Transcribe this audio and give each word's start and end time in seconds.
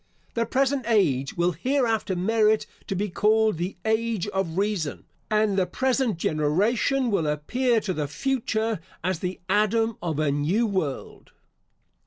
The 0.33 0.47
present 0.47 0.85
age 0.87 1.35
will 1.37 1.51
hereafter 1.51 2.15
merit 2.15 2.65
to 2.87 2.95
be 2.95 3.07
called 3.07 3.57
the 3.57 3.77
Age 3.85 4.25
of 4.29 4.57
Reason, 4.57 5.05
and 5.29 5.59
the 5.59 5.67
present 5.67 6.17
generation 6.17 7.11
will 7.11 7.27
appear 7.27 7.79
to 7.81 7.93
the 7.93 8.07
future 8.07 8.79
as 9.03 9.19
the 9.19 9.39
Adam 9.47 9.97
of 10.01 10.17
a 10.17 10.31
new 10.31 10.65
world. 10.65 11.33